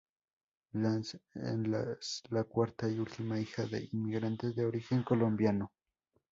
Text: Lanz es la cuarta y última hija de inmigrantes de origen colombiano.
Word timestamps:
Lanz 0.73 1.19
es 1.35 2.23
la 2.31 2.43
cuarta 2.45 2.89
y 2.89 2.97
última 2.97 3.39
hija 3.39 3.67
de 3.67 3.87
inmigrantes 3.93 4.55
de 4.55 4.65
origen 4.65 5.03
colombiano. 5.03 5.71